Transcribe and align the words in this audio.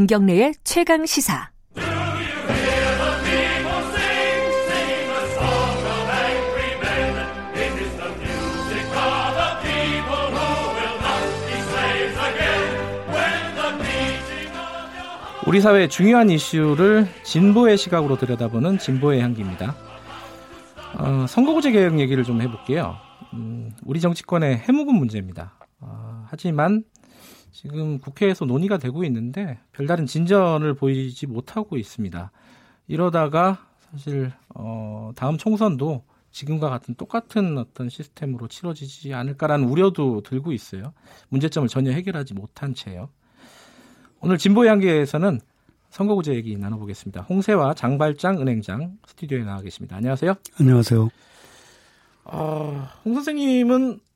김경래의 0.00 0.54
최강 0.64 1.04
시사. 1.04 1.50
우리 15.46 15.60
사회의 15.60 15.90
중요한 15.90 16.30
이슈를 16.30 17.06
진보의 17.22 17.76
시각으로 17.76 18.16
들여다보는 18.16 18.78
진보의 18.78 19.20
향기입니다. 19.20 19.76
어, 20.94 21.26
선거구제 21.28 21.72
개혁 21.72 22.00
얘기를 22.00 22.24
좀 22.24 22.40
해볼게요. 22.40 22.96
음, 23.34 23.70
우리 23.84 24.00
정치권의 24.00 24.60
해묵은 24.60 24.94
문제입니다. 24.94 25.52
어, 25.80 26.24
하지만 26.30 26.84
지금 27.52 27.98
국회에서 27.98 28.44
논의가 28.44 28.78
되고 28.78 29.04
있는데 29.04 29.58
별다른 29.72 30.06
진전을 30.06 30.74
보이지 30.74 31.26
못하고 31.26 31.76
있습니다. 31.76 32.30
이러다가 32.88 33.66
사실 33.90 34.32
어, 34.54 35.12
다음 35.16 35.36
총선도 35.36 36.04
지금과 36.30 36.70
같은 36.70 36.94
똑같은 36.94 37.58
어떤 37.58 37.88
시스템으로 37.88 38.48
치러지지 38.48 39.14
않을까라는 39.14 39.68
우려도 39.68 40.22
들고 40.22 40.52
있어요. 40.52 40.92
문제점을 41.28 41.68
전혀 41.68 41.90
해결하지 41.90 42.34
못한 42.34 42.74
채요. 42.74 43.08
오늘 44.20 44.38
진보 44.38 44.66
향기에서는 44.66 45.40
선거구제 45.90 46.34
얘기 46.34 46.56
나눠보겠습니다. 46.56 47.22
홍세와 47.22 47.74
장발장 47.74 48.40
은행장 48.40 48.98
스튜디오에 49.06 49.42
나와 49.42 49.60
계십니다. 49.60 49.96
안녕하세요. 49.96 50.34
안녕하세요. 50.60 51.08
어, 52.24 52.88
홍 53.04 53.14
선생님은 53.14 53.94
이 53.94 54.09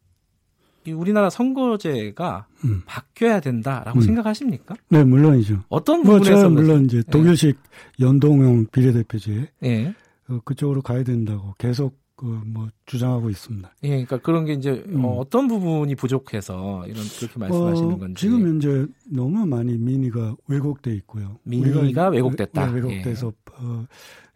우리나라 0.93 1.31
선거제가 1.31 2.47
음. 2.65 2.83
바뀌어야 2.87 3.41
된다라고 3.41 3.99
음. 3.99 4.03
생각하십니까? 4.03 4.75
네, 4.89 5.05
물론이죠. 5.05 5.65
어떤 5.69 6.03
부분에서 6.03 6.51
뭐 6.51 6.61
물론 6.63 6.85
이제 6.85 6.99
예. 6.99 7.03
독일식 7.03 7.57
네. 7.99 8.05
연동형 8.07 8.67
비례대표제 8.73 9.49
네. 9.61 9.95
어, 10.29 10.41
그쪽으로 10.45 10.83
가야 10.83 11.03
된다고 11.05 11.55
계속 11.59 11.99
그 12.17 12.45
뭐 12.47 12.69
주장하고 12.87 13.29
있습니다. 13.29 13.75
예, 13.83 13.89
그러니까 13.89 14.19
그런 14.19 14.45
게 14.45 14.53
이제 14.53 14.85
음. 14.89 15.05
어, 15.05 15.25
떤 15.29 15.49
부분이 15.49 15.95
부족해서 15.97 16.85
이런 16.87 17.03
그렇게 17.19 17.39
말씀하시는 17.39 17.93
어, 17.93 17.99
건지. 17.99 18.21
지금 18.21 18.47
현재 18.47 18.87
너무 19.11 19.45
많이 19.47 19.77
민의가 19.77 20.37
왜곡돼 20.47 20.95
있고요. 20.97 21.39
민의가 21.43 22.09
왜곡됐다. 22.11 22.67
네, 22.67 22.73
왜곡돼서 22.75 23.27
예. 23.27 23.53
어, 23.59 23.87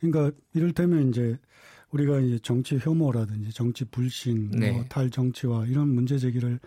그러니까 0.01 0.37
이를테면 0.55 1.09
이제 1.09 1.39
우리가 1.91 2.21
이제 2.21 2.39
정치 2.41 2.79
혐오라든지 2.79 3.53
정치 3.53 3.85
불신, 3.85 4.51
뭐 4.51 4.61
네. 4.61 4.73
뭐 4.73 4.85
탈정치와 4.85 5.67
이런 5.67 5.89
문제 5.89 6.19
제기를 6.19 6.61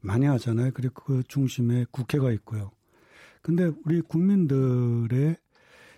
많이 0.00 0.26
하잖아요. 0.26 0.70
그리고 0.74 1.02
그 1.04 1.22
중심에 1.26 1.84
국회가 1.90 2.30
있고요. 2.32 2.70
근데 3.42 3.70
우리 3.84 4.00
국민들의 4.00 5.36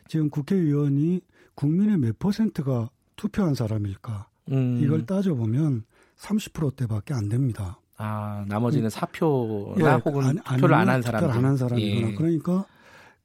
지금 0.08 0.30
국회의원이 0.30 1.20
국민의 1.54 1.98
몇 1.98 2.18
퍼센트가 2.18 2.90
투표한 3.16 3.54
사람일까? 3.54 4.28
음. 4.52 4.80
이걸 4.82 5.04
따져보면 5.06 5.84
30%대밖에 6.16 7.12
안 7.14 7.28
됩니다. 7.28 7.78
아, 7.96 8.44
나머지는 8.48 8.86
음. 8.86 8.90
사표나 8.90 9.74
예, 9.96 10.00
혹은 10.04 10.24
안, 10.24 10.36
투표를 10.56 10.74
안 10.74 10.88
한 10.88 11.02
사람들. 11.02 11.30
안한 11.30 11.56
사람이구나. 11.58 12.08
예. 12.10 12.14
그러니까 12.14 12.64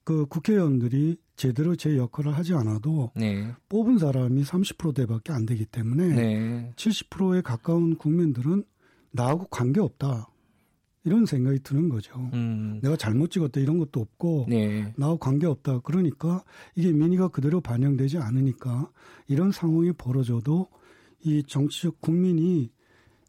그 0.04 0.26
국회의원들이 0.26 1.16
제대로 1.36 1.76
제 1.76 1.96
역할을 1.96 2.36
하지 2.36 2.54
않아도 2.54 3.10
네. 3.14 3.52
뽑은 3.68 3.98
사람이 3.98 4.42
30%대밖에 4.42 5.32
안 5.32 5.46
되기 5.46 5.64
때문에 5.66 6.08
네. 6.08 6.72
70%에 6.76 7.42
가까운 7.42 7.96
국민들은 7.96 8.64
나하고 9.12 9.46
관계 9.46 9.80
없다. 9.80 10.28
이런 11.04 11.24
생각이 11.24 11.60
드는 11.60 11.88
거죠. 11.88 12.18
음. 12.32 12.80
내가 12.82 12.96
잘못 12.96 13.30
찍었다 13.30 13.60
이런 13.60 13.78
것도 13.78 14.00
없고 14.00 14.46
네. 14.48 14.92
나하고 14.96 15.18
관계 15.18 15.46
없다. 15.46 15.78
그러니까 15.80 16.42
이게 16.74 16.90
민의가 16.90 17.28
그대로 17.28 17.60
반영되지 17.60 18.18
않으니까 18.18 18.90
이런 19.28 19.52
상황이 19.52 19.92
벌어져도 19.92 20.66
이 21.22 21.44
정치적 21.46 22.00
국민이 22.00 22.70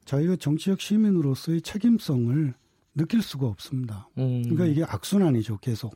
자기가 0.06 0.38
정치적 0.38 0.82
시민으로서의 0.82 1.62
책임성을 1.62 2.54
느낄 2.96 3.22
수가 3.22 3.46
없습니다. 3.46 4.10
음. 4.18 4.42
그러니까 4.44 4.66
이게 4.66 4.84
악순환이죠, 4.84 5.60
계속. 5.60 5.96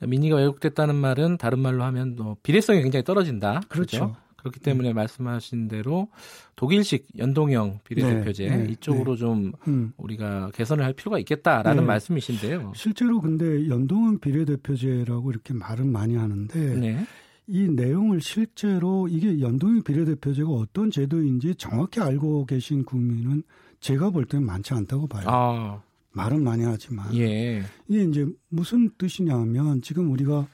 그러니까 0.00 0.06
민의가 0.06 0.36
왜곡됐다는 0.36 0.94
말은 0.96 1.36
다른 1.36 1.58
말로 1.58 1.84
하면 1.84 2.16
뭐 2.16 2.36
비례성이 2.42 2.82
굉장히 2.82 3.04
떨어진다. 3.04 3.60
그렇죠. 3.68 3.98
그렇죠? 3.98 4.16
그렇기 4.38 4.60
때문에 4.60 4.88
네. 4.88 4.92
말씀하신 4.94 5.68
대로 5.68 6.08
독일식 6.56 7.08
연동형 7.18 7.80
비례대표제 7.84 8.48
네, 8.48 8.56
네, 8.56 8.72
이쪽으로 8.72 9.14
네. 9.14 9.20
좀 9.20 9.52
음. 9.68 9.92
우리가 9.98 10.50
개선을 10.54 10.82
할 10.82 10.94
필요가 10.94 11.18
있겠다라는 11.18 11.82
네. 11.82 11.86
말씀이신데요. 11.86 12.72
실제로 12.74 13.20
근데 13.20 13.68
연동형 13.68 14.18
비례대표제라고 14.20 15.30
이렇게 15.30 15.52
말은 15.52 15.92
많이 15.92 16.16
하는데 16.16 16.58
네. 16.58 17.04
이 17.46 17.68
내용을 17.68 18.22
실제로 18.22 19.08
이게 19.08 19.40
연동형 19.40 19.82
비례대표제가 19.82 20.48
어떤 20.48 20.90
제도인지 20.90 21.56
정확히 21.56 22.00
알고 22.00 22.46
계신 22.46 22.82
국민은 22.84 23.42
제가 23.80 24.08
볼 24.08 24.24
때는 24.24 24.46
많지 24.46 24.72
않다고 24.72 25.06
봐요. 25.06 25.24
아. 25.26 25.82
말은 26.12 26.42
많이 26.42 26.64
하지만 26.64 27.14
예. 27.16 27.62
이게 27.88 28.04
이제 28.04 28.26
무슨 28.48 28.90
뜻이냐면 28.98 29.80
지금 29.82 30.10
우리가 30.10 30.48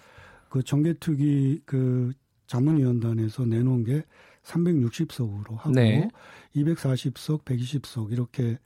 그 0.50 0.62
정개특위 0.62 1.62
그 1.64 2.12
자문위원단에서 2.46 3.46
내놓은 3.46 3.84
게 3.84 4.04
360석으로 4.44 5.56
하고 5.56 5.70
네. 5.70 6.08
240석, 6.54 7.44
120석 7.44 8.12
이렇게 8.12 8.58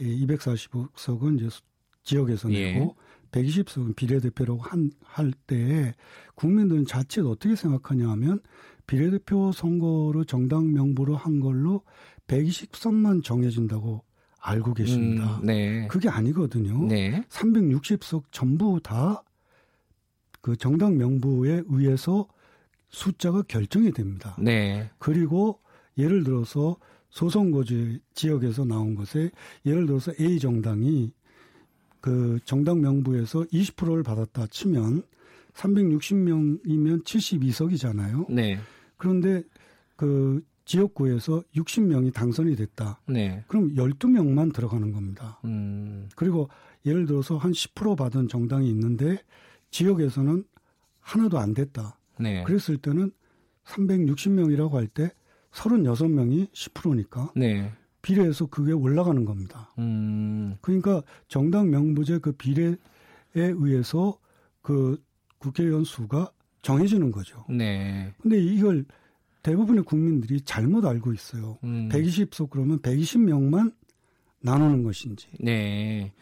240석은 0.00 1.40
이제 1.40 1.56
지역에서 2.02 2.50
예. 2.52 2.72
내고 2.72 2.96
120석은 3.30 3.94
비례대표라고 3.94 4.60
한, 4.60 4.90
할 5.02 5.32
때 5.46 5.94
국민들은 6.34 6.86
자칫 6.86 7.20
어떻게 7.20 7.54
생각하냐 7.56 8.08
하면 8.10 8.40
비례대표 8.86 9.52
선거로 9.52 10.24
정당 10.24 10.72
명부로 10.72 11.14
한 11.14 11.40
걸로 11.40 11.82
120석만 12.26 13.22
정해진다고 13.22 14.02
알고 14.48 14.74
계십니다. 14.74 15.38
음, 15.38 15.46
네. 15.46 15.86
그게 15.88 16.08
아니거든요. 16.08 16.86
네. 16.86 17.22
360석 17.28 18.24
전부 18.30 18.80
다 18.82 19.22
그 20.40 20.56
정당 20.56 20.96
명부에 20.96 21.64
의해서 21.68 22.26
숫자가 22.88 23.42
결정이 23.42 23.92
됩니다. 23.92 24.36
네. 24.38 24.90
그리고 24.98 25.60
예를 25.98 26.24
들어서 26.24 26.76
소선거제 27.10 27.98
지역에서 28.14 28.64
나온 28.64 28.94
것에 28.94 29.30
예를 29.66 29.86
들어서 29.86 30.12
A 30.20 30.38
정당이 30.38 31.12
그 32.00 32.38
정당 32.44 32.80
명부에서 32.80 33.40
20%를 33.40 34.02
받았다 34.02 34.46
치면 34.46 35.02
360명이면 35.52 37.04
72석이잖아요. 37.04 38.30
네. 38.32 38.58
그런데 38.96 39.42
그 39.96 40.42
지역구에서 40.68 41.42
60명이 41.56 42.12
당선이 42.12 42.54
됐다. 42.54 43.00
네. 43.06 43.42
그럼 43.48 43.74
12명만 43.74 44.52
들어가는 44.52 44.92
겁니다. 44.92 45.40
음. 45.46 46.08
그리고 46.14 46.48
예를 46.84 47.06
들어서 47.06 47.38
한 47.38 47.52
10% 47.52 47.96
받은 47.96 48.28
정당이 48.28 48.68
있는데 48.68 49.18
지역에서는 49.70 50.44
하나도 51.00 51.38
안 51.38 51.54
됐다. 51.54 51.98
네. 52.20 52.44
그랬을 52.44 52.76
때는 52.76 53.10
360명이라고 53.64 54.72
할 54.72 54.88
때 54.88 55.10
36명이 55.52 56.50
10%니까 56.52 57.32
네. 57.34 57.72
비례해서 58.02 58.46
그게 58.46 58.72
올라가는 58.72 59.24
겁니다. 59.24 59.72
음. 59.78 60.56
그러니까 60.60 61.02
정당 61.28 61.70
명부제 61.70 62.18
그 62.18 62.32
비례에 62.32 62.76
의해서 63.34 64.18
그 64.60 65.02
국회의원 65.38 65.84
수가 65.84 66.30
정해지는 66.60 67.10
거죠. 67.10 67.46
네. 67.48 68.12
근데 68.20 68.38
이걸 68.38 68.84
대부분의 69.48 69.84
국민들이 69.84 70.42
잘못 70.42 70.84
알고 70.84 71.14
있어요. 71.14 71.58
음. 71.64 71.88
120석 71.90 72.50
그러면 72.50 72.80
120명만 72.80 73.72
나누는 74.40 74.82
것인지. 74.82 75.28
네. 75.40 76.12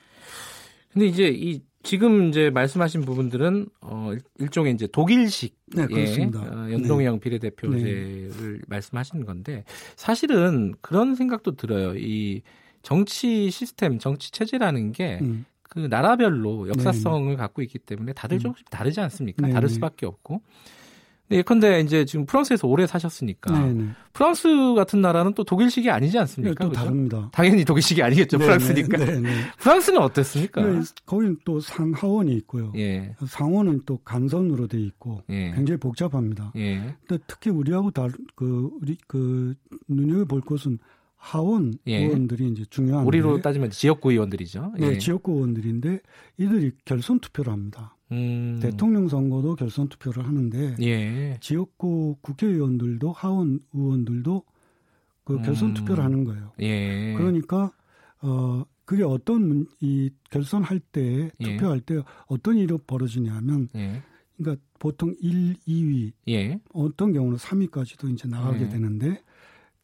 근데 0.92 1.06
이제 1.06 1.28
이 1.28 1.60
지금 1.82 2.28
이제 2.28 2.50
말씀하신 2.50 3.02
부분들은 3.02 3.66
어 3.80 4.12
일종의 4.38 4.74
이제 4.74 4.86
독일식 4.86 5.56
네, 5.74 5.86
그렇습니다. 5.86 6.40
어, 6.40 6.70
연동형 6.70 7.14
네. 7.14 7.20
비례대표제를 7.20 8.30
네. 8.30 8.60
말씀하시는 8.68 9.26
건데 9.26 9.64
사실은 9.96 10.74
그런 10.80 11.16
생각도 11.16 11.56
들어요. 11.56 11.96
이 11.96 12.42
정치 12.82 13.50
시스템, 13.50 13.98
정치 13.98 14.30
체제라는 14.30 14.92
게 14.92 15.18
음. 15.22 15.44
그 15.62 15.80
나라별로 15.80 16.68
역사성을 16.68 17.30
네. 17.30 17.36
갖고 17.36 17.60
있기 17.62 17.80
때문에 17.80 18.12
다들 18.12 18.36
음. 18.36 18.40
조금씩 18.40 18.70
다르지 18.70 19.00
않습니까? 19.00 19.48
네 19.48 19.52
다를 19.52 19.68
수밖에 19.68 20.06
없고. 20.06 20.42
네, 21.28 21.38
예컨대 21.38 21.80
이제 21.80 22.04
지금 22.04 22.24
프랑스에서 22.26 22.68
오래 22.68 22.86
사셨으니까 22.86 23.52
네네. 23.58 23.88
프랑스 24.12 24.74
같은 24.74 25.00
나라는 25.00 25.34
또 25.34 25.44
독일식이 25.44 25.90
아니지 25.90 26.18
않습니까? 26.18 26.64
네, 26.64 26.70
또? 26.70 26.72
다릅니다. 26.72 27.28
당연히 27.32 27.64
독일식이 27.64 28.02
아니겠죠, 28.02 28.38
네네. 28.38 28.46
프랑스니까. 28.46 28.98
네네. 29.04 29.30
프랑스는 29.58 30.00
어땠습니까? 30.00 30.62
네, 30.62 30.80
거기는 31.04 31.36
또 31.44 31.60
상하원이 31.60 32.32
있고요. 32.36 32.72
예. 32.76 33.14
상원은 33.26 33.82
또 33.86 33.98
간선으로 33.98 34.68
돼 34.68 34.78
있고 34.80 35.22
예. 35.30 35.52
굉장히 35.54 35.78
복잡합니다. 35.78 36.52
예. 36.56 36.94
특히 37.26 37.50
우리하고 37.50 37.90
다 37.90 38.08
그 38.34 38.70
우리 38.80 38.96
그 39.06 39.54
눈여겨 39.88 40.26
볼 40.26 40.40
것은 40.40 40.78
하원 41.26 41.74
예. 41.88 42.04
의원들이 42.04 42.50
이제 42.50 42.64
중요한 42.70 43.04
우리로 43.04 43.42
따지면 43.42 43.70
지역구 43.70 44.12
의원들이죠. 44.12 44.74
네, 44.78 44.92
예. 44.92 44.98
지역구 44.98 45.32
의원들인데 45.32 45.98
이들이 46.38 46.70
결선 46.84 47.18
투표를 47.18 47.52
합니다. 47.52 47.96
음. 48.12 48.60
대통령 48.62 49.08
선거도 49.08 49.56
결선 49.56 49.88
투표를 49.88 50.24
하는데 50.24 50.76
예. 50.80 51.36
지역구 51.40 52.16
국회의원들도 52.20 53.10
하원 53.10 53.58
의원들도 53.74 54.44
그 55.24 55.42
결선 55.42 55.70
음. 55.70 55.74
투표를 55.74 56.04
하는 56.04 56.22
거예요. 56.22 56.52
예. 56.60 57.14
그러니까 57.14 57.72
어 58.22 58.64
그게 58.84 59.02
어떤 59.02 59.66
이 59.80 60.10
결선할 60.30 60.78
때 60.78 61.32
예. 61.40 61.56
투표할 61.56 61.80
때 61.80 62.00
어떤 62.28 62.56
일이 62.56 62.72
벌어지냐면 62.86 63.68
예. 63.74 64.00
그러니까 64.36 64.62
보통 64.78 65.12
1, 65.20 65.56
2위 65.66 66.12
예. 66.28 66.60
어떤 66.72 67.12
경우는 67.12 67.36
3위까지도 67.36 68.12
이제 68.12 68.28
나가게 68.28 68.66
예. 68.66 68.68
되는데 68.68 69.22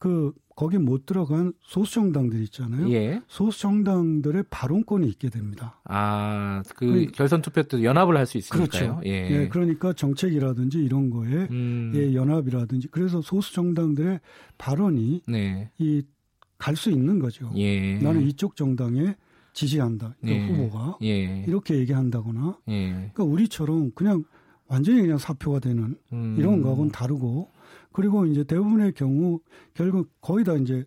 그 0.02 0.32
거기 0.56 0.78
못 0.78 1.06
들어간 1.06 1.52
소수 1.60 1.94
정당들 1.94 2.42
있잖아요. 2.42 2.90
예. 2.90 3.22
소수 3.28 3.60
정당들의 3.60 4.46
발언권이 4.50 5.06
있게 5.10 5.30
됩니다. 5.30 5.80
아, 5.84 6.64
그, 6.74 6.86
그 6.86 7.06
결선 7.12 7.40
투표 7.40 7.62
때 7.62 7.84
연합을 7.84 8.16
할 8.16 8.26
수 8.26 8.36
있으니까요. 8.36 8.68
그렇죠. 8.68 9.00
예. 9.06 9.30
예. 9.30 9.48
그러니까 9.48 9.92
정책이라든지 9.92 10.78
이런 10.82 11.08
거에 11.08 11.46
음. 11.52 11.92
예, 11.94 12.14
연합이라든지 12.14 12.88
그래서 12.88 13.22
소수 13.22 13.54
정당들의 13.54 14.18
발언이 14.58 15.22
네. 15.28 15.70
이갈 15.78 16.74
수 16.74 16.90
있는 16.90 17.20
거죠. 17.20 17.52
예. 17.54 17.98
나는 17.98 18.22
이쪽 18.22 18.56
정당에 18.56 19.14
지지한다. 19.52 20.16
그 20.20 20.28
예. 20.28 20.48
후보가 20.48 20.98
예. 21.04 21.44
이렇게 21.46 21.76
얘기한다거나. 21.76 22.58
예. 22.66 22.90
그러니까 22.90 23.22
우리처럼 23.22 23.92
그냥 23.94 24.24
완전히 24.66 25.00
그냥 25.02 25.18
사표가 25.18 25.60
되는 25.60 25.94
음. 26.12 26.34
이런 26.36 26.60
거하고는 26.60 26.90
다르고 26.90 27.52
그리고 27.92 28.26
이제 28.26 28.44
대부분의 28.44 28.92
경우 28.92 29.40
결국 29.74 30.10
거의 30.20 30.44
다 30.44 30.54
이제 30.54 30.84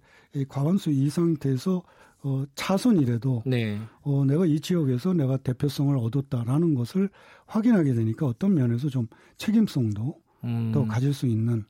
과반수 0.49 0.91
이상 0.91 1.35
돼서 1.37 1.83
어, 2.23 2.43
차선이라도 2.55 3.43
네. 3.45 3.79
어, 4.01 4.25
내가 4.25 4.47
이 4.47 4.59
지역에서 4.59 5.13
내가 5.13 5.37
대표성을 5.37 5.95
얻었다라는 5.95 6.73
것을 6.73 7.09
확인하게 7.45 7.93
되니까 7.93 8.25
어떤 8.25 8.55
면에서 8.55 8.89
좀 8.89 9.07
책임성도 9.37 10.15
음. 10.43 10.71
더 10.73 10.85
가질 10.85 11.13
수 11.13 11.27
있는 11.27 11.65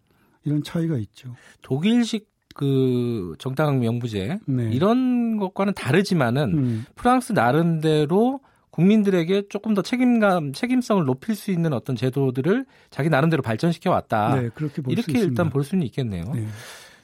이런 0.46 0.64
차이가 0.64 0.98
있죠. 0.98 1.36
독일식 1.62 2.30
그 2.56 3.36
정당 3.38 3.80
명부제 3.80 4.40
네. 4.48 4.70
이런 4.72 5.38
것과는 5.38 5.74
다르지만은 5.74 6.58
음. 6.58 6.86
프랑스 6.96 7.34
나름대로 7.34 8.40
국민들에게 8.76 9.44
조금 9.50 9.74
더 9.74 9.82
책임감, 9.82 10.52
책임성을 10.52 11.06
높일 11.06 11.34
수 11.36 11.50
있는 11.50 11.72
어떤 11.72 11.96
제도들을 11.96 12.66
자기 12.90 13.10
나름대로 13.10 13.42
발전시켜 13.42 13.90
왔다. 13.90 14.36
네, 14.36 14.50
그렇게 14.54 14.82
이렇게 14.90 15.20
일단 15.20 15.50
볼 15.50 15.64
수는 15.64 15.86
있겠네요. 15.86 16.26
네. 16.34 16.46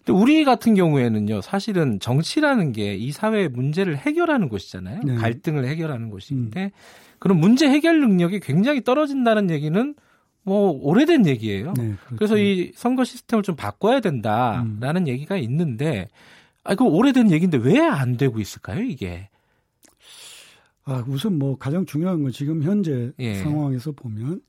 근데 0.03 0.19
우리 0.19 0.43
같은 0.43 0.75
경우에는요, 0.75 1.39
사실은 1.41 1.99
정치라는 2.01 2.73
게 2.73 2.95
이 2.95 3.11
사회의 3.13 3.47
문제를 3.47 3.97
해결하는 3.97 4.49
곳이잖아요. 4.49 4.99
네. 5.05 5.15
갈등을 5.15 5.65
해결하는 5.65 6.09
곳인데, 6.09 6.63
음. 6.65 6.69
그런 7.19 7.39
문제 7.39 7.69
해결 7.69 8.01
능력이 8.01 8.41
굉장히 8.41 8.83
떨어진다는 8.83 9.49
얘기는 9.49 9.95
뭐 10.43 10.71
오래된 10.71 11.25
얘기예요. 11.27 11.73
네, 11.77 11.83
그렇죠. 11.83 12.15
그래서 12.17 12.37
이 12.37 12.71
선거 12.75 13.03
시스템을 13.05 13.43
좀 13.43 13.55
바꿔야 13.55 13.99
된다라는 14.01 15.03
음. 15.03 15.07
얘기가 15.07 15.37
있는데, 15.37 16.09
아, 16.63 16.75
그 16.75 16.83
오래된 16.83 17.31
얘기인데 17.31 17.57
왜 17.59 17.79
안 17.79 18.17
되고 18.17 18.39
있을까요, 18.39 18.81
이게? 18.81 19.29
아, 20.91 21.05
우선 21.07 21.37
뭐 21.37 21.57
가장 21.57 21.85
중요한 21.85 22.23
건 22.23 22.31
지금 22.31 22.63
현재 22.63 23.11
예. 23.19 23.35
상황에서 23.35 23.91
보면 23.91 24.41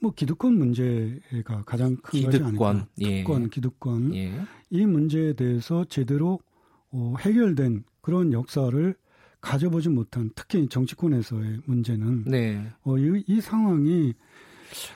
뭐 0.00 0.12
기득권 0.14 0.54
문제가 0.56 1.62
가장 1.64 1.96
큰 2.02 2.20
기득권, 2.20 2.56
것이 2.56 2.64
아닐까. 2.64 2.86
기득권, 2.96 3.42
예. 3.42 3.48
기득권. 3.48 4.14
예. 4.14 4.32
이 4.70 4.86
문제에 4.86 5.32
대해서 5.34 5.84
제대로 5.84 6.40
어, 6.90 7.14
해결된 7.20 7.84
그런 8.00 8.32
역사를 8.32 8.94
가져보지 9.40 9.88
못한 9.88 10.30
특히 10.34 10.68
정치권에서의 10.68 11.60
문제는 11.64 12.24
네. 12.26 12.62
어, 12.82 12.98
이, 12.98 13.24
이 13.26 13.40
상황이 13.40 14.14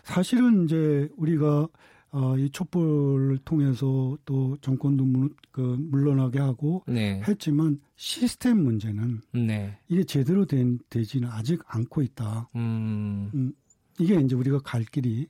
사실은 0.03 0.65
이제 0.65 1.09
우리가 1.17 1.69
어, 2.17 2.39
이 2.39 2.49
촛불을 2.49 3.39
통해서 3.45 4.17
또 4.25 4.57
정권도 4.61 5.05
물, 5.05 5.31
그 5.51 5.61
물러나게 5.61 6.39
하고 6.39 6.85
네. 6.87 7.21
했지만 7.27 7.81
시스템 7.97 8.63
문제는 8.63 9.21
네. 9.33 9.77
이게 9.89 10.05
제대로 10.05 10.47
된 10.47 10.79
되지는 10.91 11.29
아직 11.29 11.61
않고 11.67 12.03
있다. 12.03 12.51
음. 12.55 13.33
음, 13.35 13.53
이게 13.99 14.15
이제 14.15 14.37
우리가 14.37 14.61
갈 14.61 14.85
길이 14.85 15.27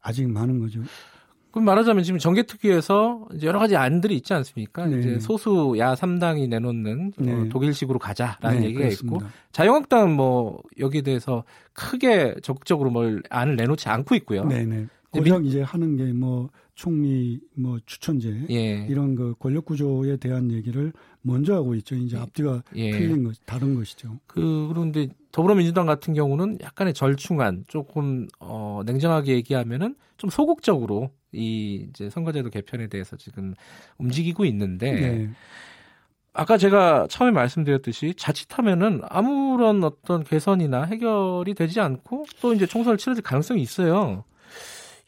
아직 0.00 0.26
많은 0.26 0.58
거죠. 0.58 0.80
그럼 1.50 1.66
말하자면 1.66 2.02
지금 2.02 2.18
정계특위에서 2.18 3.28
이제 3.34 3.46
여러 3.46 3.58
가지 3.58 3.76
안들이 3.76 4.16
있지 4.16 4.32
않습니까? 4.32 4.86
네. 4.86 4.98
이제 5.00 5.18
소수 5.18 5.74
야 5.76 5.94
3당이 5.94 6.48
내놓는 6.48 7.12
어, 7.18 7.22
네. 7.22 7.32
어, 7.34 7.48
독일식으로 7.50 7.98
가자라는 7.98 8.60
네, 8.60 8.66
얘기가 8.68 8.84
그렇습니다. 8.84 9.16
있고 9.16 9.30
자유한국당은 9.52 10.16
뭐 10.16 10.62
여기에 10.78 11.02
대해서 11.02 11.44
크게 11.74 12.36
적극적으로 12.42 12.88
뭘 12.88 13.22
안을 13.28 13.56
내놓지 13.56 13.90
않고 13.90 14.14
있고요. 14.14 14.44
네. 15.16 15.30
고작 15.30 15.46
이제 15.46 15.62
하는 15.62 15.96
게 15.96 16.12
뭐 16.12 16.50
총리 16.76 17.40
뭐 17.54 17.78
추천제 17.86 18.46
예. 18.50 18.86
이런 18.88 19.14
그 19.14 19.34
권력 19.38 19.64
구조에 19.64 20.18
대한 20.18 20.52
얘기를 20.52 20.92
먼저 21.22 21.54
하고 21.54 21.74
있죠. 21.76 21.96
이제 21.96 22.18
앞뒤가 22.18 22.62
예. 22.76 22.90
틀린 22.90 23.24
것 23.24 23.34
다른 23.46 23.74
것이죠. 23.74 24.18
그 24.26 24.68
그런데 24.68 25.08
더불어민주당 25.32 25.86
같은 25.86 26.12
경우는 26.12 26.58
약간의 26.62 26.92
절충안 26.92 27.64
조금 27.66 28.28
어 28.38 28.82
냉정하게 28.84 29.32
얘기하면은 29.36 29.96
좀 30.18 30.28
소극적으로 30.28 31.10
이 31.32 31.86
이제 31.88 32.10
선거제도 32.10 32.50
개편에 32.50 32.88
대해서 32.88 33.16
지금 33.16 33.54
움직이고 33.98 34.44
있는데 34.44 34.92
네. 34.92 35.30
아까 36.34 36.58
제가 36.58 37.06
처음에 37.08 37.30
말씀드렸듯이 37.30 38.12
자칫하면은 38.18 39.00
아무런 39.08 39.82
어떤 39.82 40.22
개선이나 40.22 40.84
해결이 40.84 41.54
되지 41.54 41.80
않고 41.80 42.26
또 42.42 42.52
이제 42.52 42.66
총선을 42.66 42.98
치러질 42.98 43.22
가능성이 43.24 43.62
있어요. 43.62 44.24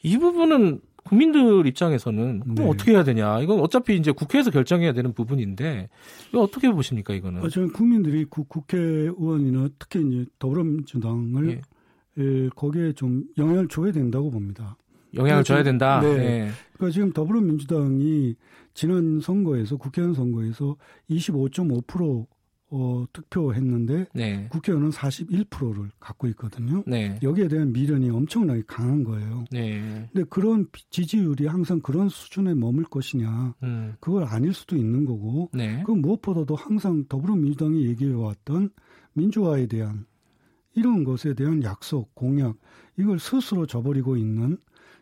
이 0.03 0.17
부분은 0.17 0.81
국민들 1.03 1.65
입장에서는 1.65 2.39
그럼 2.41 2.55
네. 2.55 2.67
어떻게 2.67 2.91
해야 2.91 3.03
되냐? 3.03 3.39
이건 3.41 3.59
어차피 3.59 3.95
이제 3.95 4.11
국회에서 4.11 4.51
결정해야 4.51 4.93
되는 4.93 5.13
부분인데 5.13 5.89
이거 6.29 6.41
어떻게 6.41 6.71
보십니까 6.71 7.13
이거는? 7.13 7.43
어, 7.43 7.49
저는 7.49 7.73
국민들이 7.73 8.25
구, 8.25 8.43
국회의원이나 8.43 9.69
특히 9.79 10.05
이제 10.05 10.25
더불어민주당을 10.37 11.49
예. 11.49 12.23
에, 12.23 12.49
거기에 12.55 12.93
좀 12.93 13.23
영향을 13.37 13.67
줘야 13.67 13.91
된다고 13.91 14.29
봅니다. 14.29 14.77
영향을 15.15 15.43
줘야 15.43 15.63
된다. 15.63 15.99
네. 16.01 16.15
네. 16.15 16.49
그러니까 16.73 16.93
지금 16.93 17.11
더불어민주당이 17.11 18.35
지난 18.73 19.19
선거에서 19.19 19.77
국회의원 19.77 20.13
선거에서 20.13 20.75
25.5% 21.09 22.27
어, 22.71 23.05
투표했는데 23.11 24.07
네. 24.13 24.47
국회의원은 24.49 24.91
41%를 24.91 25.89
갖고 25.99 26.27
있거든요. 26.27 26.83
네. 26.85 27.19
여기에 27.23 27.47
대한 27.47 27.73
미련이 27.73 28.09
엄청나게 28.09 28.63
강한 28.67 29.03
거예요. 29.03 29.45
네. 29.51 30.07
근데 30.13 30.27
그런 30.29 30.67
지지율이 30.91 31.47
항상 31.47 31.79
그런 31.79 32.09
수준에 32.09 32.53
머물 32.53 32.83
것이냐, 32.83 33.55
음. 33.63 33.95
그걸 33.99 34.23
아닐 34.23 34.53
수도 34.53 34.75
있는 34.75 35.05
거고, 35.05 35.49
네. 35.53 35.81
그 35.85 35.91
무엇보다도 35.91 36.55
항상 36.55 37.05
더불어민주당이 37.09 37.85
얘기해왔던 37.87 38.69
민주화에 39.13 39.65
대한 39.65 40.05
이런 40.75 41.03
것에 41.03 41.33
대한 41.33 41.63
약속, 41.63 42.13
공약, 42.13 42.55
이걸 42.97 43.19
스스로 43.19 43.65
저버리고 43.65 44.15
있는 44.15 44.57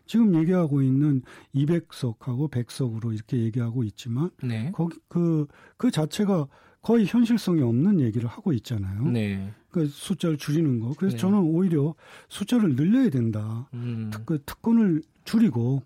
지금 0.06 0.34
얘기하고 0.34 0.80
있는 0.80 1.20
200석하고 1.54 2.50
100석으로 2.50 3.12
이렇게 3.12 3.36
얘기하고 3.40 3.84
있지만, 3.84 4.30
네. 4.42 4.72
거기 4.72 4.98
그, 5.08 5.46
그 5.76 5.90
자체가 5.90 6.48
거의 6.88 7.04
현실성이 7.04 7.60
없는 7.60 8.00
얘기를 8.00 8.26
하고 8.26 8.50
있잖아요. 8.54 9.04
네. 9.08 9.52
그 9.70 9.86
숫자를 9.88 10.38
줄이는 10.38 10.80
거. 10.80 10.94
그래서 10.96 11.16
네. 11.16 11.20
저는 11.20 11.38
오히려 11.38 11.94
숫자를 12.30 12.76
늘려야 12.76 13.10
된다. 13.10 13.68
음. 13.74 14.08
특, 14.10 14.24
그 14.24 14.42
특권을 14.46 15.02
줄이고 15.24 15.82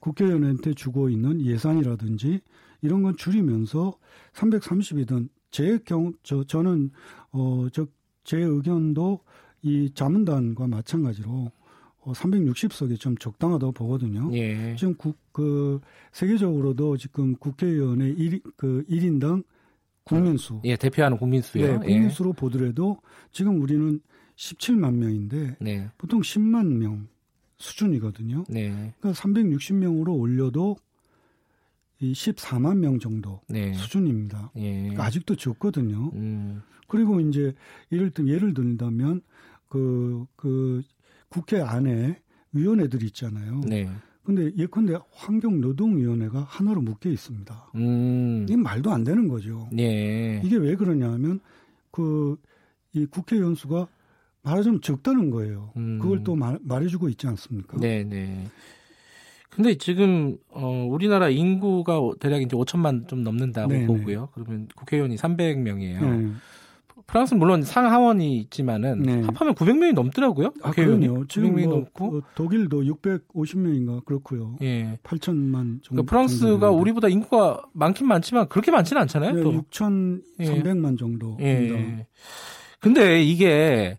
국회의원한테 0.00 0.72
주고 0.72 1.10
있는 1.10 1.42
예산이라든지 1.42 2.40
이런 2.80 3.02
건 3.02 3.18
줄이면서 3.18 3.98
330이든 4.32 5.28
제 5.50 5.78
경, 5.84 6.14
저, 6.22 6.42
저는, 6.42 6.90
어, 7.32 7.66
저, 7.70 7.86
제 8.24 8.38
의견도 8.38 9.20
이 9.60 9.90
자문단과 9.92 10.68
마찬가지로 10.68 11.52
어, 12.00 12.12
360석이 12.12 12.98
좀 12.98 13.14
적당하다고 13.18 13.72
보거든요. 13.72 14.30
예. 14.32 14.74
지금 14.78 14.94
국, 14.94 15.18
그, 15.32 15.80
세계적으로도 16.12 16.96
지금 16.96 17.36
국회의원의 17.36 18.14
1, 18.14 18.40
그 18.56 18.86
1인당 18.88 19.44
국민수. 20.06 20.60
예, 20.64 20.76
대표하는 20.76 21.18
국민수요. 21.18 21.66
네, 21.66 21.72
예. 21.72 21.78
국민수로 21.78 22.30
예. 22.30 22.40
보더라도 22.40 22.98
지금 23.32 23.60
우리는 23.60 24.00
17만 24.36 24.94
명인데 24.94 25.56
네. 25.60 25.90
보통 25.98 26.20
10만 26.20 26.66
명 26.66 27.08
수준이거든요. 27.58 28.44
네. 28.48 28.94
그러니까 29.00 29.12
360명으로 29.12 30.18
올려도 30.18 30.76
이 32.00 32.12
14만 32.12 32.78
명 32.78 32.98
정도 32.98 33.40
네. 33.48 33.72
수준입니다. 33.72 34.52
예. 34.56 34.80
그러니까 34.80 35.04
아직도 35.04 35.36
적거든요. 35.36 36.10
음. 36.14 36.62
그리고 36.88 37.20
이제 37.20 37.54
예를 37.90 38.10
들 38.10 38.28
예를 38.28 38.54
든다면 38.54 39.22
그, 39.68 40.24
그 40.36 40.82
국회 41.28 41.60
안에 41.60 42.20
위원회들 42.52 43.02
있잖아요. 43.02 43.62
네. 43.66 43.90
근데 44.26 44.50
예컨대 44.56 44.98
환경노동위원회가 45.12 46.46
하나로 46.48 46.82
묶여 46.82 47.08
있습니다. 47.08 47.70
음. 47.76 48.44
이게 48.48 48.56
말도 48.56 48.90
안 48.90 49.04
되는 49.04 49.28
거죠. 49.28 49.68
예. 49.78 50.42
이게 50.44 50.56
왜 50.56 50.74
그러냐면 50.74 51.40
그 51.90 52.36
이 52.96 53.04
국회의원 53.04 53.54
수가 53.54 53.88
말하자면 54.42 54.80
적다는 54.80 55.30
거예요. 55.30 55.72
음. 55.76 55.98
그걸 56.00 56.24
또 56.24 56.34
말, 56.34 56.58
말해주고 56.62 57.08
있지 57.10 57.26
않습니까? 57.26 57.76
네, 57.78 58.04
네. 58.04 58.46
근데 59.50 59.76
지금 59.76 60.36
어 60.50 60.86
우리나라 60.88 61.28
인구가 61.28 61.98
대략 62.20 62.42
이제 62.42 62.56
5천만 62.56 63.08
좀 63.08 63.22
넘는다고 63.22 63.68
네네. 63.68 63.86
보고요. 63.86 64.28
그러면 64.32 64.68
국회의원이 64.74 65.16
300명이에요. 65.16 66.00
네. 66.00 66.32
프랑스는 67.06 67.38
물론 67.38 67.62
상하원이 67.62 68.38
있지만은 68.38 69.02
네. 69.02 69.22
합하면 69.22 69.54
900명이 69.54 69.92
넘더라고요. 69.92 70.52
아, 70.62 70.70
그럼요. 70.70 71.26
지금 71.26 71.54
900명이 71.54 71.66
뭐, 71.66 71.74
넘고 71.74 72.10
그 72.10 72.22
독일도 72.34 72.82
650명인가 72.82 74.04
그렇고요. 74.04 74.56
예. 74.62 74.98
8천만 75.02 75.82
정도. 75.82 76.02
그러니까 76.02 76.10
프랑스가 76.10 76.70
우리보다 76.70 77.08
인구가 77.08 77.62
많긴 77.72 78.08
많지만 78.08 78.48
그렇게 78.48 78.70
많지는 78.70 79.02
않잖아요. 79.02 79.32
네, 79.34 79.42
또 79.42 79.52
6,300만 79.52 80.92
예. 80.92 80.96
정도. 80.96 81.36
예. 81.40 82.06
근데 82.80 83.22
이게 83.22 83.98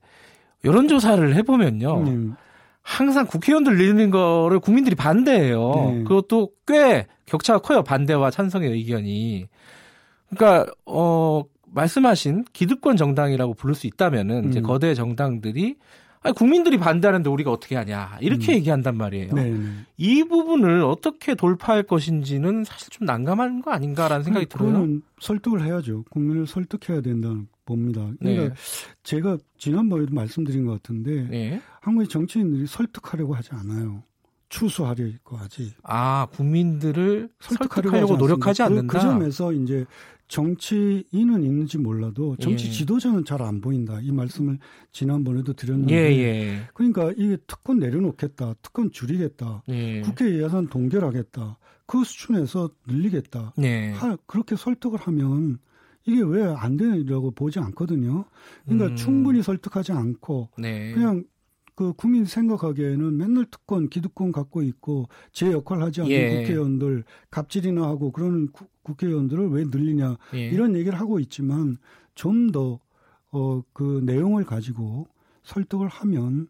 여론 0.66 0.88
조사를 0.88 1.36
해 1.36 1.44
보면요. 1.44 2.00
음. 2.02 2.36
항상 2.82 3.28
국회의원들 3.28 3.78
늘리는 3.78 4.10
거를 4.12 4.60
국민들이 4.60 4.96
반대해요. 4.96 5.74
네. 5.76 6.04
그것도 6.04 6.52
꽤 6.66 7.06
격차가 7.26 7.60
커요. 7.60 7.84
반대와 7.84 8.32
찬성의 8.32 8.72
의견이. 8.72 9.48
그러니까 10.30 10.72
어 10.86 11.44
말씀하신 11.72 12.46
기득권 12.54 12.98
정당이라고 12.98 13.54
부를 13.54 13.76
수 13.76 13.88
있다면은 13.88 14.46
음. 14.46 14.50
이제 14.50 14.62
거대 14.62 14.94
정당들이 14.94 15.76
아니, 16.22 16.34
국민들이 16.34 16.78
반대하는데 16.78 17.30
우리가 17.30 17.52
어떻게 17.52 17.76
하냐 17.76 18.18
이렇게 18.22 18.54
음. 18.54 18.56
얘기한단 18.58 18.98
말이에요. 18.98 19.34
네네. 19.34 19.58
네. 19.58 19.70
이 19.98 20.24
부분을 20.24 20.82
어떻게 20.82 21.36
돌파할 21.36 21.84
것인지는 21.84 22.64
사실 22.64 22.90
좀 22.90 23.06
난감한 23.06 23.62
거 23.62 23.72
아닌가라는 23.72 24.24
생각이 24.24 24.48
들어요. 24.48 24.88
설득을 25.20 25.64
해야죠. 25.64 26.04
국민을 26.10 26.48
설득해야 26.48 27.02
된다는 27.02 27.48
봅니다. 27.66 28.10
그러니까 28.20 28.44
네. 28.44 28.54
제가 29.04 29.38
지난번에도 29.58 30.14
말씀드린 30.14 30.66
것 30.66 30.74
같은데 30.74 31.28
네. 31.30 31.62
한국의 31.82 32.08
정치인들이 32.08 32.66
설득하려고 32.66 33.36
하지 33.36 33.50
않아요. 33.52 34.04
추수하려고 34.50 35.36
하지. 35.36 35.74
아 35.84 36.28
국민들을 36.32 37.30
설득하려고, 37.40 38.08
설득하려고 38.08 38.18
노력하지 38.18 38.64
않는다. 38.64 38.94
그, 38.94 38.98
그, 38.98 39.00
점에서 39.00 39.52
이제 39.52 39.86
정치인은 40.28 41.44
있는지 41.44 41.78
몰라도 41.78 42.36
정치 42.38 42.68
예. 42.68 42.72
지도자는 42.72 43.24
잘 43.26 43.42
안 43.42 43.62
보인다. 43.62 44.00
이 44.02 44.12
말씀을 44.12 44.58
지난번에도 44.92 45.54
드렸는데. 45.54 45.94
예, 45.94 46.18
예. 46.18 46.60
그러니까 46.74 47.12
이게 47.16 47.38
특권 47.48 47.80
내려놓겠다. 47.80 48.56
특권 48.62 48.92
줄이겠다. 48.92 49.64
예. 49.70 50.02
국회 50.02 50.42
예산 50.44 50.68
동결하겠다. 50.68 51.58
그 51.86 52.04
수준에서 52.04 52.70
늘리겠다. 52.88 53.54
네. 53.58 53.92
하, 53.92 54.18
그렇게 54.26 54.56
설득을 54.56 55.00
하면 55.00 55.60
이게 56.06 56.22
왜 56.22 56.44
안 56.44 56.78
되느라고 56.78 57.32
보지 57.32 57.60
않거든요. 57.60 58.26
그러니까 58.66 58.88
음. 58.88 58.96
충분히 58.96 59.42
설득하지 59.44 59.92
않고 59.94 60.50
네. 60.58 60.94
그냥 60.94 61.24
그 61.78 61.94
국민 61.94 62.26
생각하기에는 62.26 63.16
맨날 63.16 63.46
특권, 63.46 63.88
기득권 63.88 64.32
갖고 64.32 64.64
있고 64.64 65.08
제 65.32 65.52
역할 65.52 65.82
하지 65.82 66.02
않는 66.02 66.12
예. 66.12 66.40
국회의원들 66.40 67.04
갑질이나 67.30 67.84
하고 67.84 68.12
그러는 68.12 68.52
구, 68.52 68.66
국회의원들을 68.82 69.50
왜 69.52 69.64
늘리냐 69.64 70.18
예. 70.34 70.50
이런 70.50 70.76
얘기를 70.76 71.00
하고 71.00 71.20
있지만 71.20 71.78
좀 72.16 72.52
더 72.52 72.80
어, 73.32 73.62
그 73.74 74.02
내용을 74.04 74.44
가지고 74.44 75.08
설득을 75.44 75.88
하면 75.88 76.48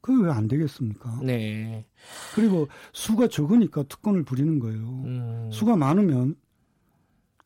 그게 0.00 0.24
왜안 0.24 0.48
되겠습니까? 0.48 1.20
네. 1.22 1.86
그리고 2.34 2.68
수가 2.92 3.28
적으니까 3.28 3.84
특권을 3.84 4.24
부리는 4.24 4.58
거예요. 4.58 5.02
음. 5.04 5.50
수가 5.52 5.76
많으면 5.76 6.34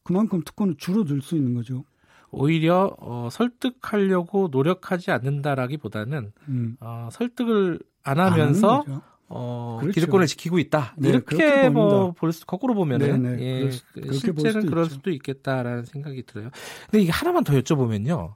그만큼 0.02 0.42
특권을 0.44 0.76
줄어들 0.76 1.20
수 1.22 1.37
있는 1.37 1.54
거죠. 1.54 1.84
오히려 2.30 2.94
어, 2.99 3.28
설득하려고 3.30 4.49
노력하지 4.50 5.10
않는다라기보다는 5.10 6.32
음. 6.49 6.76
어, 6.80 7.08
설득을 7.12 7.80
안 8.02 8.20
하면서 8.20 8.84
어, 9.28 9.78
그렇죠. 9.80 9.94
기득권을 9.94 10.26
지키고 10.26 10.58
있다. 10.58 10.94
네, 10.99 11.08
이렇게 11.08 11.68
뭐볼 11.68 12.32
수, 12.32 12.46
거꾸로 12.46 12.75
보면은 12.75 13.22
네, 13.22 13.37
네. 13.37 13.42
예, 13.42 13.58
그럴 13.60 13.72
수, 13.72 13.84
실제는 14.18 14.66
그럴 14.66 14.84
있죠. 14.87 14.96
수도 14.96 15.10
있겠다라는 15.10 15.84
생각이 15.84 16.25
들어요. 16.25 16.50
근데 16.90 17.02
이게 17.02 17.12
하나만 17.12 17.44
더 17.44 17.52
여쭤보면요. 17.54 18.34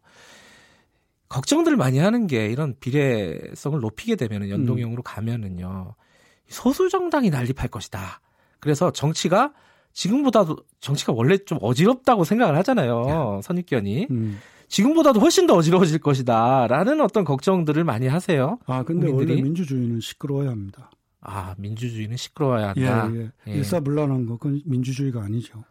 걱정들 1.28 1.76
많이 1.76 1.98
하는 1.98 2.28
게 2.28 2.46
이런 2.46 2.76
비례성을 2.78 3.80
높이게 3.80 4.14
되면은 4.14 4.50
연동형으로 4.50 5.00
음. 5.00 5.04
가면은요. 5.04 5.96
소수 6.48 6.88
정당이 6.88 7.30
난립할 7.30 7.68
것이다. 7.68 8.20
그래서 8.60 8.92
정치가 8.92 9.52
지금보다도 9.94 10.56
정치가 10.80 11.12
원래 11.12 11.38
좀 11.38 11.58
어지럽다고 11.62 12.24
생각을 12.24 12.56
하잖아요. 12.58 13.40
선입견이. 13.42 14.08
음. 14.10 14.38
지금보다도 14.68 15.20
훨씬 15.20 15.46
더 15.46 15.54
어지러워질 15.54 16.00
것이다라는 16.00 17.00
어떤 17.00 17.24
걱정들을 17.24 17.82
많이 17.84 18.06
하세요. 18.08 18.58
아, 18.66 18.82
근데 18.82 19.06
국민들이. 19.06 19.32
원래 19.38 19.42
민주주의는 19.42 20.00
시끄러워야 20.00 20.50
합니다. 20.50 20.90
아, 21.20 21.54
민주주의는 21.58 22.16
시끄러워야 22.16 22.72
한다. 22.74 23.10
예, 23.14 23.18
예. 23.20 23.30
예. 23.48 23.52
일사불란한 23.52 24.26
거 24.26 24.36
그건 24.36 24.60
민주주의가 24.64 25.22
아니죠. 25.22 25.64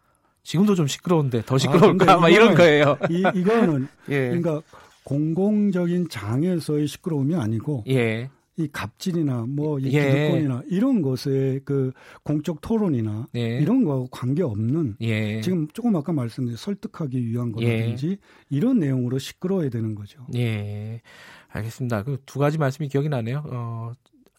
지금도 0.43 0.75
좀 0.75 0.87
시끄러운데 0.87 1.43
더 1.45 1.55
아, 1.55 1.57
시끄러울까? 1.57 2.13
아, 2.13 2.17
막 2.17 2.29
이런 2.29 2.55
거예요. 2.55 2.97
이, 3.09 3.23
이거는 3.35 3.87
예. 4.09 4.29
그러니까 4.29 4.61
공공적인 5.03 6.07
장에서의 6.09 6.87
시끄러움이 6.87 7.35
아니고 7.35 7.83
예. 7.89 8.29
이 8.55 8.67
갑질이나 8.67 9.45
뭐이 9.48 9.86
예. 9.86 9.89
기득권이나 9.89 10.63
이런 10.67 11.01
것의 11.01 11.62
그 11.65 11.91
공적 12.24 12.62
토론이나 12.62 13.27
예. 13.36 13.57
이런 13.60 13.83
거하고 13.83 14.07
관계 14.07 14.43
없는 14.43 14.98
예. 15.01 15.41
지금 15.41 15.67
조금 15.69 15.95
아까 15.95 16.13
말씀드린 16.13 16.55
설득하기 16.55 17.25
위한 17.25 17.51
거라든지 17.51 18.10
예. 18.10 18.17
이런 18.50 18.79
내용으로 18.79 19.17
시끄러워야 19.17 19.69
되는 19.69 19.95
거죠. 19.95 20.25
예. 20.36 21.01
알겠습니다. 21.50 22.03
그 22.03 22.17
두 22.25 22.39
가지 22.39 22.57
말씀이 22.57 22.88
기억이 22.89 23.10
나네요. 23.10 23.43
어, 23.48 23.91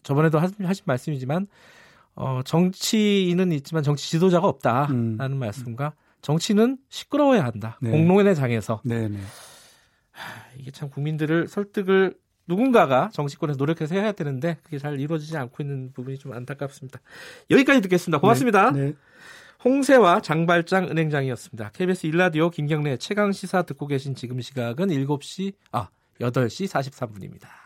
저번에도 0.03 0.39
하신, 0.39 0.83
말씀이지만 0.85 1.47
어, 2.15 2.41
정치인은 2.45 3.51
있지만 3.53 3.83
정치 3.83 4.09
지도자가 4.09 4.47
없다라는 4.47 5.19
음. 5.19 5.37
말씀과 5.37 5.93
정치는 6.21 6.77
시끄러워야 6.89 7.43
한다. 7.43 7.77
네. 7.81 7.91
공론의 7.91 8.35
장에서. 8.35 8.81
네, 8.83 9.07
네. 9.07 9.19
이게 10.57 10.71
참 10.71 10.89
국민들을 10.89 11.47
설득을 11.47 12.15
누군가가 12.47 13.09
정치권에서 13.13 13.57
노력해서 13.57 13.95
해야 13.95 14.11
되는데 14.11 14.57
그게 14.63 14.77
잘 14.77 14.99
이루어지지 14.99 15.35
않고 15.37 15.63
있는 15.63 15.91
부분이 15.93 16.17
좀 16.17 16.33
안타깝습니다. 16.33 16.99
여기까지 17.49 17.81
듣겠습니다. 17.81 18.19
고맙습니다. 18.19 18.71
네, 18.71 18.79
네. 18.79 18.93
홍세와 19.63 20.21
장발장 20.21 20.89
은행장이었습니다. 20.89 21.71
KBS 21.73 22.07
일라디오 22.07 22.49
김경래 22.51 22.97
최강 22.97 23.31
시사 23.31 23.63
듣고 23.63 23.87
계신 23.87 24.13
지금 24.13 24.39
시각은 24.39 24.89
7시 24.89 25.53
아 25.71 25.89
8시 26.19 26.67
43분입니다. 26.67 27.64